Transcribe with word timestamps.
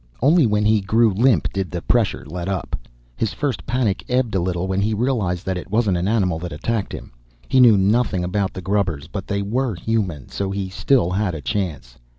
Only 0.19 0.47
when 0.47 0.65
he 0.65 0.81
grew 0.81 1.13
limp 1.13 1.53
did 1.53 1.69
the 1.69 1.83
pressure 1.83 2.25
let 2.25 2.49
up. 2.49 2.75
His 3.15 3.33
first 3.35 3.67
panic 3.67 4.03
ebbed 4.09 4.33
a 4.33 4.39
little 4.39 4.65
when 4.65 4.81
he 4.81 4.95
realized 4.95 5.45
that 5.45 5.59
it 5.59 5.69
wasn't 5.69 5.95
an 5.95 6.07
animal 6.07 6.39
that 6.39 6.51
attacked 6.51 6.91
him. 6.91 7.11
He 7.47 7.59
knew 7.59 7.77
nothing 7.77 8.23
about 8.23 8.51
the 8.53 8.63
grubbers, 8.63 9.05
but 9.07 9.27
they 9.27 9.43
were 9.43 9.75
human 9.75 10.27
so 10.29 10.49
he 10.49 10.69
still 10.69 11.11
had 11.11 11.35
a 11.35 11.39
chance. 11.41 11.99